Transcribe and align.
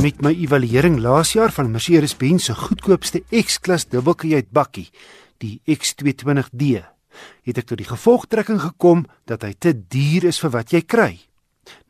Met 0.00 0.22
my 0.24 0.30
evaluering 0.32 0.96
laas 0.98 1.34
jaar 1.36 1.52
van 1.52 1.68
Mercedes-Benz 1.70 2.44
se 2.44 2.54
goedkoopste 2.54 3.22
X-klas 3.28 3.88
dubbelkajuit 3.92 4.48
bakkie, 4.48 4.88
die 5.44 5.60
X220D, 5.68 6.80
het 7.44 7.60
ek 7.60 7.68
tot 7.68 7.76
die 7.82 7.88
gevolgtrekking 7.88 8.60
gekom 8.62 9.04
dat 9.28 9.42
hy 9.44 9.52
te 9.60 9.76
duur 9.76 10.24
is 10.32 10.40
vir 10.40 10.50
wat 10.56 10.72
jy 10.72 10.80
kry. 10.88 11.20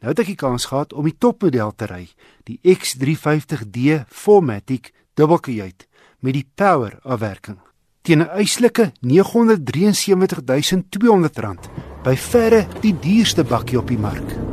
Nou 0.02 0.10
het 0.10 0.18
ek 0.24 0.30
die 0.32 0.42
kans 0.42 0.66
gehad 0.72 0.90
om 0.90 1.06
die 1.06 1.18
topmodel 1.22 1.70
te 1.78 1.86
ry, 1.86 2.10
die 2.50 2.58
X350D 2.66 4.02
4MATIC 4.10 4.90
dubbelkajuit 5.14 5.86
met 6.26 6.34
die 6.34 6.50
power 6.50 6.98
afwerking 7.06 7.62
teen 8.02 8.26
'n 8.26 8.34
eislike 8.42 8.90
R973200 9.06 11.62
by 12.02 12.16
verre 12.16 12.66
die 12.80 12.98
duurste 12.98 13.44
bakkie 13.44 13.78
op 13.78 13.86
die 13.86 13.98
mark. 13.98 14.49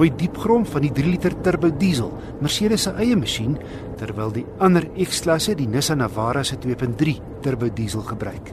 Mooi 0.00 0.14
diep 0.16 0.38
grom 0.40 0.62
van 0.64 0.80
die 0.80 0.92
3 0.96 1.10
liter 1.12 1.34
turbo 1.44 1.68
diesel, 1.76 2.08
Mercedes 2.40 2.86
se 2.86 2.92
eie 3.02 3.16
masjien, 3.20 3.58
terwyl 4.00 4.30
die 4.32 4.46
ander 4.64 4.86
X-klasse 4.96 5.52
die 5.58 5.66
Nissan 5.68 6.00
Navara 6.00 6.40
se 6.40 6.56
2.3 6.56 7.18
turbo 7.44 7.68
diesel 7.68 8.06
gebruik. 8.08 8.48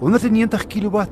190 0.00 0.64
kW 0.72 1.04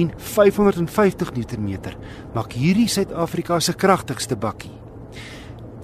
en 0.00 0.14
550 0.16 1.34
Nm 1.58 1.92
maak 2.32 2.56
hierdie 2.56 2.88
Suid-Afrika 2.88 3.60
se 3.60 3.76
kragtigste 3.76 4.40
bakkie. 4.40 4.72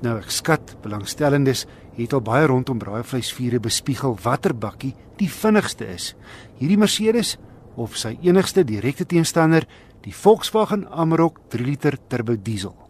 Nou 0.00 0.16
ek 0.22 0.32
skat 0.32 0.78
belangstellendes 0.80 1.66
het 1.98 2.16
al 2.16 2.24
baie 2.24 2.48
rondom 2.48 2.80
braaivleisvure 2.80 3.60
bespiegel 3.60 4.16
watter 4.24 4.56
bakkie 4.56 4.94
die 5.20 5.28
vinnigste 5.28 5.84
is. 5.84 6.14
Hierdie 6.56 6.80
Mercedes 6.80 7.36
of 7.76 8.00
sy 8.00 8.16
enigste 8.24 8.64
direkte 8.64 9.04
teenstander, 9.04 9.68
die 10.00 10.16
Volkswagen 10.16 10.88
Amarok 10.88 11.42
3 11.52 11.74
liter 11.74 12.00
turbo 12.08 12.40
diesel. 12.40 12.87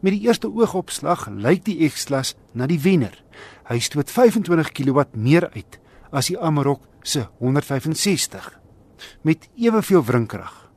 Met 0.00 0.12
die 0.12 0.26
eerste 0.26 0.48
oogopslag 0.48 1.28
lyk 1.28 1.64
die 1.64 1.88
X-klas 1.88 2.34
na 2.52 2.66
die 2.66 2.80
wenner. 2.80 3.14
Hy 3.68 3.78
stoot 3.78 4.10
25 4.10 4.72
kW 4.72 5.04
meer 5.14 5.50
uit 5.54 5.78
as 6.12 6.28
die 6.28 6.38
Amarok 6.38 6.82
se 7.02 7.26
165 7.38 8.58
met 9.22 9.48
eweveel 9.56 10.04
wrinkrag. 10.04 10.70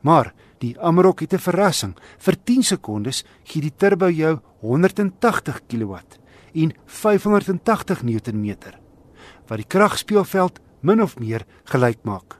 Maar 0.00 0.34
die 0.60 0.76
Amarok 0.80 1.20
het 1.20 1.32
'n 1.32 1.38
verrassing. 1.38 1.96
Vir 2.18 2.36
10 2.44 2.62
sekondes 2.62 3.24
gee 3.44 3.62
die 3.62 3.76
turbo 3.76 4.10
jou 4.10 4.40
180 4.60 5.60
kW 5.66 5.96
en 6.54 6.72
580 6.86 8.02
Nm 8.02 8.56
wat 9.46 9.58
die 9.58 9.66
kragspeelveld 9.66 10.60
min 10.80 11.02
of 11.02 11.18
meer 11.18 11.44
gelyk 11.64 11.98
maak. 12.02 12.38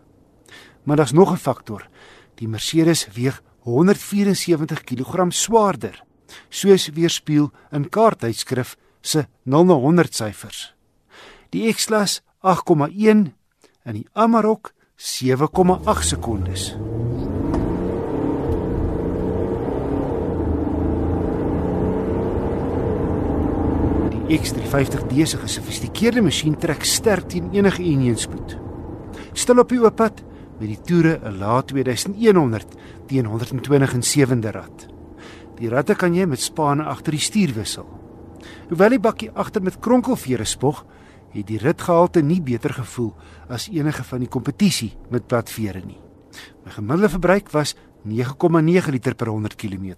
Maar 0.84 0.97
daar's 0.97 1.12
nog 1.12 1.33
'n 1.33 1.36
faktor. 1.36 1.88
Die 2.34 2.48
Mercedes 2.48 3.08
weeg 3.12 3.42
174 3.64 4.84
kg 4.84 5.28
swaarder 5.33 6.00
soos 6.48 6.89
weerspieël 6.94 7.50
in 7.75 7.89
kaarttydskrif 7.92 8.77
se 9.03 9.27
0 9.44 9.66
na 9.66 9.75
100 9.75 10.14
syfers. 10.14 10.72
Die 11.53 11.69
X-klas 11.72 12.20
8,1 12.42 13.33
en 13.84 13.94
die 13.97 14.06
Amarok 14.12 14.72
7,8 14.97 16.06
sekondes. 16.12 16.70
Die 24.12 24.38
X350D 24.38 25.27
se 25.27 25.41
gesofistikeerde 25.42 26.22
masjien 26.22 26.56
trek 26.56 26.84
sterk 26.86 27.28
teen 27.33 27.50
enige 27.56 27.83
eenheidspoed. 27.83 28.56
Stil 29.33 29.61
op 29.61 29.72
die 29.72 29.81
oop 29.83 29.97
pad 29.98 30.20
met 30.61 30.69
die 30.69 30.80
toere 30.80 31.19
'n 31.25 31.39
laat 31.39 31.69
2100 31.69 32.66
teen 33.06 33.25
120 33.25 33.94
en 33.94 34.03
7de 34.03 34.50
rad. 34.50 34.87
Die 35.56 35.69
ratte 35.69 35.94
kan 35.94 36.15
jy 36.15 36.26
met 36.26 36.41
spanne 36.41 36.84
agter 36.84 37.12
die 37.12 37.21
stuur 37.21 37.54
wissel. 37.54 37.87
Hoewel 38.69 38.88
die 38.88 39.00
bakkie 39.00 39.31
agter 39.31 39.62
met 39.62 39.78
kronkelvere 39.78 40.44
spog, 40.44 40.84
het 41.32 41.47
die 41.47 41.59
ritgehalte 41.59 42.22
nie 42.22 42.41
beter 42.43 42.72
gevoel 42.72 43.15
as 43.48 43.69
enige 43.69 44.04
van 44.04 44.19
die 44.19 44.28
kompetisie 44.28 44.93
met 45.10 45.26
platvere 45.26 45.82
nie. 45.84 46.00
My 46.65 46.71
gemiddelde 46.71 47.09
verbruik 47.09 47.50
was 47.50 47.75
9,9 48.04 48.91
liter 48.91 49.15
per 49.15 49.28
100 49.28 49.56
km. 49.56 49.94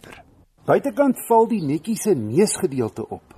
Buitekant 0.65 1.19
val 1.29 1.49
die 1.49 1.63
netjiese 1.63 2.15
neusgedeelte 2.15 3.09
op 3.09 3.35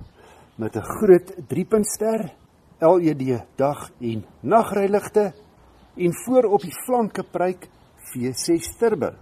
met 0.57 0.75
'n 0.75 0.81
groot 0.81 1.33
3-puntster, 1.47 2.31
LED 2.79 3.43
dag 3.55 3.91
en 3.99 4.25
nagryligte 4.41 5.33
en 5.95 6.13
voor 6.25 6.43
op 6.43 6.61
die 6.61 6.75
flanke 6.85 7.23
pryk 7.23 7.67
V6 8.11 8.75
turbo. 8.79 9.13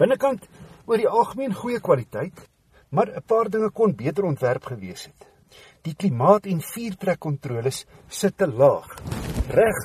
Binnekant 0.00 0.46
oor 0.86 0.98
die 0.98 1.08
algemeen 1.08 1.54
goeie 1.54 1.80
kwaliteit, 1.80 2.48
maar 2.90 3.08
'n 3.08 3.22
paar 3.26 3.50
dinge 3.50 3.70
kon 3.70 3.96
beter 3.96 4.24
ontwerp 4.24 4.64
gewees 4.64 5.04
het. 5.04 5.28
Die 5.82 5.94
klimaat 5.94 6.46
en 6.46 6.60
vuurtrekkontroles 6.60 7.86
sit 8.08 8.36
te 8.36 8.46
laag, 8.46 8.88
reg 9.48 9.78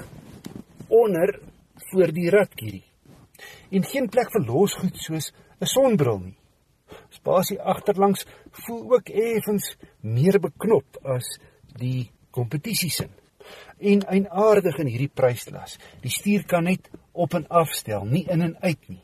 onder 0.87 1.39
voor 1.91 2.11
die 2.11 2.29
ratkierie. 2.29 2.85
En 3.71 3.83
geen 3.83 4.09
plek 4.09 4.31
vir 4.31 4.45
losgoed 4.45 4.97
soos 4.97 5.33
'n 5.59 5.65
sonbril 5.65 6.19
nie. 6.19 6.37
Spasie 7.09 7.61
agterlangs 7.61 8.25
voel 8.51 8.91
ook 8.91 9.09
effens 9.09 9.77
meer 10.01 10.39
beknop 10.39 10.97
as 11.03 11.39
die 11.75 12.11
kompetisiesin. 12.31 13.09
En 13.77 14.01
eienaardig 14.07 14.79
in 14.81 14.87
hierdie 14.87 15.11
prysklas. 15.13 15.77
Die 16.01 16.11
stuur 16.11 16.45
kan 16.45 16.63
net 16.63 16.89
op 17.13 17.33
en 17.33 17.47
afstel, 17.47 18.05
nie 18.05 18.25
in 18.29 18.41
en 18.41 18.55
uit 18.61 18.89
nie. 18.89 19.01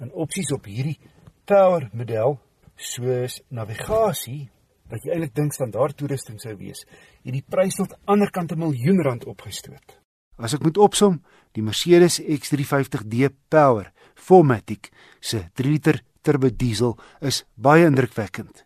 En 0.00 0.12
opsies 0.12 0.52
op 0.52 0.64
hierdie 0.64 0.98
Power 1.44 1.90
model 1.92 2.38
soos 2.76 3.40
navigasie 3.52 4.48
wat 4.88 5.04
jy 5.04 5.14
eintlik 5.14 5.34
dink 5.36 5.54
standaard 5.56 5.96
toerusting 5.96 6.38
sou 6.40 6.54
wees, 6.56 6.84
het 7.24 7.34
die 7.34 7.44
prys 7.44 7.76
tot 7.76 7.94
ander 8.06 8.30
kant 8.30 8.52
'n 8.52 8.58
miljoen 8.58 9.02
rand 9.02 9.24
opgestoot. 9.24 9.98
As 10.36 10.54
ek 10.54 10.62
moet 10.62 10.78
opsom, 10.78 11.22
die 11.52 11.62
Mercedes 11.62 12.20
X350D 12.20 13.30
Power 13.48 13.92
4MATIC 14.14 14.90
se 15.20 15.50
3 15.54 15.70
liter 15.70 16.00
turbo 16.22 16.50
diesel 16.50 16.98
is 17.20 17.44
baie 17.54 17.86
indrukwekkend. 17.86 18.64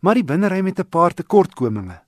Maar 0.00 0.14
die 0.14 0.24
binnery 0.24 0.60
met 0.60 0.78
'n 0.78 0.88
paar 0.88 1.14
tekortkominge. 1.14 2.00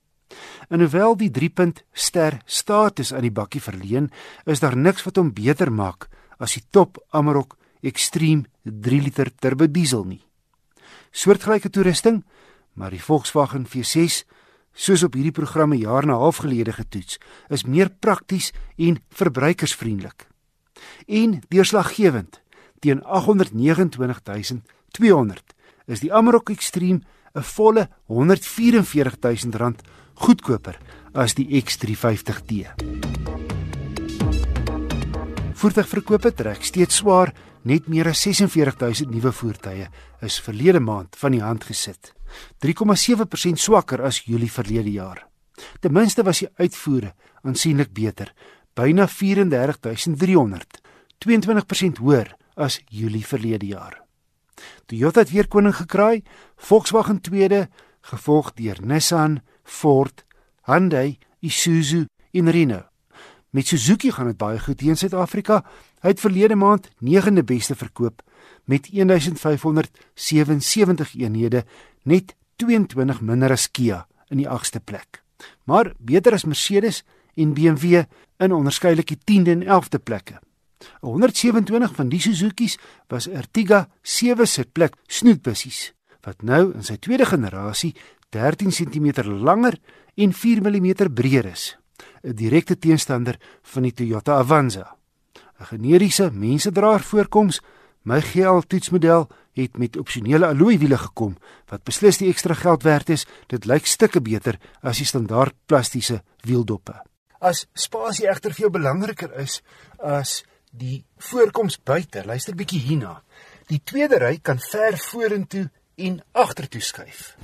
En 0.69 0.79
hoewel 0.79 1.17
die 1.17 1.31
3-punt 1.31 1.83
ster 1.93 2.41
status 2.45 3.13
aan 3.13 3.21
die 3.27 3.31
bakkie 3.31 3.61
verleen, 3.61 4.11
is 4.45 4.59
daar 4.59 4.77
niks 4.77 5.03
wat 5.03 5.15
hom 5.17 5.33
beter 5.33 5.71
maak 5.71 6.09
as 6.39 6.53
die 6.57 6.63
top 6.71 6.97
Amarok 7.11 7.57
Extreme 7.83 8.43
3 8.63 9.01
liter 9.03 9.27
turbo 9.35 9.67
diesel 9.67 10.07
nie. 10.07 10.23
Soortgelyke 11.11 11.69
toerusting, 11.69 12.23
maar 12.73 12.91
die 12.95 13.03
Volkswagen 13.03 13.67
V6, 13.69 14.23
soos 14.73 15.03
op 15.05 15.13
hierdie 15.13 15.35
programme 15.35 15.77
jaar 15.77 16.05
na 16.07 16.15
half 16.17 16.37
gelede 16.41 16.73
getoets, 16.73 17.19
is 17.49 17.65
meer 17.67 17.89
prakties 17.91 18.53
en 18.77 18.97
verbruikersvriendelik. 19.13 20.27
En 21.07 21.41
deurslaggewend, 21.49 22.41
teen 22.79 23.03
829200 23.03 25.53
is 25.85 25.99
die 25.99 26.13
Amarok 26.13 26.49
Extreme 26.49 27.01
'n 27.35 27.43
volle 27.43 27.89
144000 28.07 29.55
rand 29.55 29.81
goedkoper 30.13 30.77
as 31.13 31.35
die 31.37 31.47
X350D. 31.61 32.73
Voertuigverkope 35.53 36.33
trek 36.35 36.63
steeds 36.65 36.99
swaar 36.99 37.31
net 37.63 37.87
meer 37.87 38.09
as 38.11 38.21
46000 38.25 39.11
nuwe 39.11 39.31
voertuie 39.31 39.87
is 40.25 40.39
verlede 40.43 40.81
maand 40.83 41.15
van 41.19 41.31
die 41.31 41.43
hand 41.43 41.63
gesit. 41.63 42.11
3,7% 42.65 43.61
swakker 43.61 44.03
as 44.03 44.23
Julie 44.25 44.51
verlede 44.51 44.91
jaar. 44.91 45.21
Ten 45.79 45.93
minste 45.93 46.23
was 46.23 46.41
die 46.41 46.49
uitvoere 46.57 47.13
aansienlik 47.43 47.93
beter, 47.93 48.33
byna 48.75 49.07
34300, 49.07 50.81
22% 51.23 52.01
hoër 52.01 52.33
as 52.55 52.79
Julie 52.89 53.25
verlede 53.25 53.69
jaar. 53.71 53.99
Toyota 54.85 55.23
het 55.23 55.31
weer 55.31 55.47
koning 55.47 55.75
gekraai, 55.75 56.23
Volkswagen 56.57 57.21
tweede, 57.21 57.67
gevolg 58.01 58.53
deur 58.57 58.79
Nissan, 58.83 59.41
Ford, 59.73 60.25
Hyundai, 60.69 61.17
Isuzu 61.41 62.05
en 62.31 62.49
Renault. 62.49 62.93
Met 63.53 63.67
Suzuki 63.67 64.11
gaan 64.11 64.27
dit 64.31 64.37
baie 64.37 64.59
goed 64.59 64.79
hier 64.81 64.89
in 64.93 64.97
Suid-Afrika. 64.97 65.63
Hy 66.01 66.07
het 66.13 66.21
verlede 66.21 66.55
maand 66.57 66.89
9de 67.01 67.43
beste 67.45 67.75
verkoop 67.77 68.21
met 68.65 68.87
1577 68.91 71.15
eenhede, 71.19 71.65
net 72.03 72.35
22 72.55 73.21
minder 73.21 73.51
as 73.51 73.71
Kia 73.71 74.07
in 74.31 74.37
die 74.39 74.49
8ste 74.49 74.79
plek. 74.83 75.23
Maar 75.67 75.91
beter 75.99 76.33
as 76.33 76.45
Mercedes 76.47 77.03
en 77.35 77.53
BMW 77.53 78.03
in 78.37 78.53
onderskeidelik 78.53 79.07
die 79.13 79.19
10de 79.19 79.49
en 79.57 79.63
11de 79.63 79.99
plekke. 80.03 80.39
127 81.01 81.95
van 81.95 82.09
die 82.09 82.19
Suzuki's 82.19 82.77
was 83.07 83.27
Ertiga 83.27 83.89
7 84.01 84.47
sitplek 84.47 84.95
snoetbussies 85.07 85.93
wat 86.23 86.41
nou 86.41 86.71
in 86.73 86.83
sy 86.83 86.97
tweede 86.97 87.27
generasie 87.27 87.93
13 88.33 88.71
cm 88.71 89.23
langer 89.43 89.77
en 90.15 90.33
4 90.33 90.61
mm 90.61 91.09
breër 91.13 91.45
is. 91.51 91.77
'n 92.23 92.35
direkte 92.35 92.77
teenstander 92.77 93.39
van 93.61 93.83
die 93.83 93.93
Toyota 93.93 94.37
Avanza. 94.37 94.97
'n 95.59 95.65
generiese 95.65 96.31
mensedraer 96.31 97.01
voorkoms. 97.01 97.61
My 98.03 98.21
GL 98.21 98.59
toetsmodel 98.67 99.29
het 99.53 99.77
met 99.77 99.97
opsionele 99.97 100.47
alloy 100.47 100.77
wiele 100.77 100.97
gekom 100.97 101.37
wat 101.69 101.83
beslis 101.83 102.17
die 102.17 102.29
ekstra 102.29 102.53
geld 102.53 102.83
werd 102.83 103.09
is. 103.09 103.25
Dit 103.47 103.65
lyk 103.65 103.85
stukke 103.85 104.21
beter 104.21 104.59
as 104.81 104.97
die 104.97 105.05
standaard 105.05 105.55
plastiese 105.65 106.23
wieldoppe. 106.41 106.93
As 107.39 107.67
spasie 107.73 108.27
egter 108.27 108.53
vir 108.53 108.61
jou 108.61 108.71
belangriker 108.71 109.31
is 109.39 109.61
as 109.99 110.43
die 110.71 111.05
voorkoms 111.17 111.77
buite, 111.83 112.25
luister 112.25 112.55
bietjie 112.55 112.79
hierna. 112.79 113.21
Die 113.67 113.81
tweede 113.83 114.19
ry 114.19 114.39
kan 114.41 114.59
ver 114.59 114.97
vorentoe 114.97 115.69
en 115.95 116.21
agtertoe 116.31 116.81
skuif. 116.81 117.35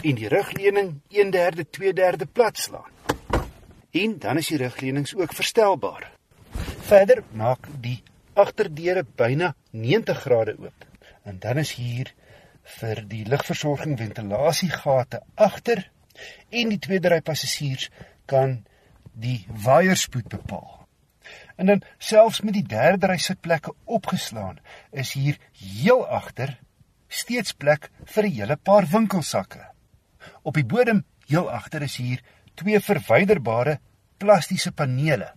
In 0.00 0.16
die 0.16 0.28
rugleuning 0.28 1.00
1/3 1.08 1.66
2/3 1.70 2.26
plat 2.32 2.58
slaan. 2.58 2.90
En 3.90 4.18
dan 4.18 4.38
is 4.38 4.46
die 4.46 4.56
rugleunings 4.56 5.14
ook 5.14 5.34
verstelbaar. 5.34 6.10
Verder 6.80 7.22
maak 7.32 7.66
die 7.80 8.02
agterdeure 8.32 9.04
byna 9.16 9.54
90 9.70 10.20
grade 10.20 10.56
oop. 10.58 10.84
En 11.22 11.38
dan 11.38 11.58
is 11.58 11.72
hier 11.72 12.12
vir 12.62 13.04
die 13.08 13.24
lugversorging 13.26 13.98
ventilasiegate 13.98 15.22
agter 15.34 15.90
en 16.50 16.68
die 16.68 16.78
tweede 16.78 17.08
ry 17.08 17.20
passasiers 17.20 17.90
kan 18.26 18.64
die 19.12 19.46
waaierspoed 19.64 20.28
bepaal. 20.28 20.79
En 21.60 21.66
dan 21.66 21.82
selfs 21.98 22.40
met 22.40 22.54
die 22.56 22.64
derde 22.64 23.10
ry 23.10 23.18
sitplekke 23.20 23.74
opgeslaan, 23.84 24.62
is 24.96 25.12
hier 25.12 25.36
heel 25.60 26.06
agter 26.08 26.54
steeds 27.12 27.52
plek 27.52 27.90
vir 28.14 28.24
'n 28.24 28.32
hele 28.36 28.56
paar 28.56 28.86
winkelsakke. 28.88 29.60
Op 30.42 30.54
die 30.54 30.64
bodem 30.64 31.04
heel 31.26 31.50
agter 31.50 31.82
is 31.82 31.96
hier 31.96 32.22
twee 32.54 32.80
verwyderbare 32.80 33.78
plastiese 34.16 34.72
panele 34.72 35.34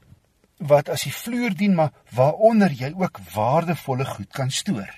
wat 0.58 0.90
as 0.90 1.04
die 1.04 1.14
vloer 1.14 1.56
dien 1.60 1.75
maar 1.75 1.92
waaronder 2.16 2.72
jy 2.72 2.94
ook 2.96 3.20
waardevolle 3.34 4.06
goed 4.06 4.31
kan 4.31 4.52
stoor. 4.52 4.92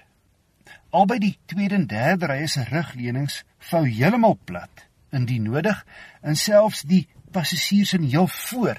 Albei 0.89 1.19
die 1.19 1.37
tweede 1.45 1.75
en 1.75 1.87
derde 1.87 2.25
rye 2.25 2.47
se 2.47 2.63
rugleunings 2.63 3.43
vou 3.57 3.87
heeltemal 3.87 4.37
plat 4.45 4.85
indien 5.09 5.43
nodig 5.43 5.85
en 6.21 6.35
selfs 6.35 6.81
die 6.81 7.07
passasiers 7.31 7.93
in 7.93 8.03
heel 8.03 8.27
voor 8.27 8.77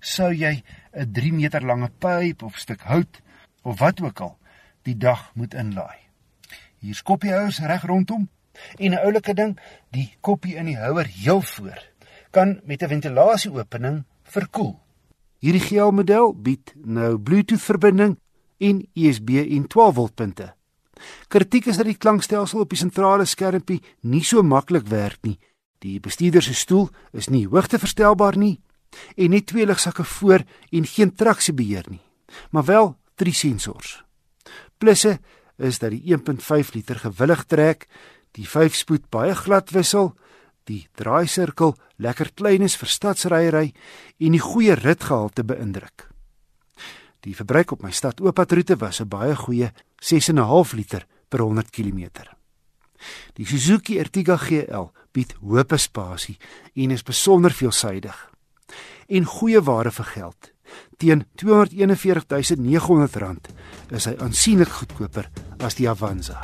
sou 0.00 0.32
jy 0.32 0.62
'n 0.92 1.12
3 1.12 1.32
meter 1.32 1.62
lange 1.62 1.90
pyp 1.98 2.42
of 2.42 2.58
stuk 2.58 2.80
hout 2.80 3.20
of 3.62 3.78
wat 3.78 4.00
ook 4.00 4.20
al 4.20 4.38
die 4.82 4.96
dag 4.96 5.30
moet 5.34 5.54
inlaai. 5.54 5.98
Hier 6.80 6.94
skoppiehouers 6.94 7.60
reg 7.60 7.84
rondom 7.84 8.28
en 8.78 8.92
'n 8.92 9.04
oulike 9.04 9.34
ding, 9.34 9.58
die 9.90 10.16
koppie 10.20 10.56
in 10.56 10.66
die 10.66 10.76
houer 10.76 11.06
heel 11.06 11.40
voor 11.40 11.82
kan 12.30 12.60
met 12.64 12.82
'n 12.82 12.88
ventilasieopening 12.88 14.04
verkoel. 14.22 14.80
Hierdie 15.38 15.60
GL 15.60 15.90
model 15.90 16.34
bied 16.34 16.74
nou 16.76 17.18
Bluetooth 17.18 17.62
verbinding 17.62 18.18
en 18.58 18.86
USB 18.94 19.28
en 19.28 19.66
12 19.66 19.94
volt 19.94 20.14
punte. 20.14 20.54
Kritiek 21.28 21.66
is 21.66 21.76
dat 21.76 21.86
die 21.86 21.96
klankstelsel 21.96 22.60
op 22.60 22.68
die 22.68 22.78
sentrale 22.78 23.24
skermpie 23.24 23.82
nie 24.00 24.24
so 24.24 24.42
maklik 24.42 24.86
werk 24.86 25.18
nie. 25.22 25.38
Die 25.78 26.00
bestuurder 26.00 26.42
se 26.42 26.54
stoel 26.54 26.88
is 27.12 27.28
nie 27.28 27.46
hoogteverstelbaar 27.46 28.36
nie 28.36 28.60
en 29.16 29.30
net 29.30 29.46
twee 29.46 29.66
ligsakke 29.66 30.04
voor 30.04 30.44
en 30.70 30.86
geen 30.86 31.14
traksiebeheer 31.14 31.86
nie, 31.88 32.02
maar 32.50 32.64
wel 32.64 32.96
drie 33.14 33.34
sensors. 33.34 34.02
Plusse 34.78 35.18
is 35.56 35.78
dat 35.78 35.92
die 35.92 36.16
1.5 36.16 36.72
liter 36.72 36.98
gewillig 36.98 37.44
trek, 37.44 37.86
die 38.32 38.46
5-spoed 38.48 39.10
baie 39.12 39.34
glad 39.34 39.70
wissel, 39.74 40.14
die 40.64 40.86
draaisirkel 40.94 41.74
lekker 42.00 42.30
klein 42.34 42.62
is 42.62 42.76
vir 42.78 42.88
stadsryery 42.88 43.66
en 44.20 44.36
die 44.36 44.42
goeie 44.42 44.76
ritgehalte 44.78 45.44
beïndruk. 45.44 46.06
Die 47.20 47.36
verbruik 47.36 47.74
op 47.74 47.82
my 47.84 47.90
stad 47.92 48.20
oopatroete 48.20 48.78
was 48.80 49.00
'n 49.00 49.08
baie 49.08 49.36
goeie 49.36 49.72
6.5 50.00 50.72
liter 50.72 51.06
per 51.28 51.40
100 51.40 51.70
km. 51.70 52.08
Die 53.34 53.46
Suzuki 53.46 53.98
Ertiga 53.98 54.36
GL 54.36 54.92
bied 55.12 55.34
hoë 55.42 55.76
spasie 55.76 56.38
en 56.74 56.90
is 56.90 57.02
besonder 57.02 57.52
veelsuidig 57.52 58.30
en 59.10 59.26
goeie 59.26 59.58
ware 59.66 59.90
vir 59.90 60.08
geld. 60.14 60.54
Teen 61.02 61.26
R241900 61.42 63.50
is 63.90 64.06
hy 64.06 64.14
aansienlik 64.22 64.70
goedkoper 64.80 65.26
as 65.66 65.74
die 65.78 65.88
Avanza. 65.90 66.38